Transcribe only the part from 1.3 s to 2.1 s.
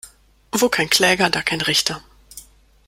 kein Richter.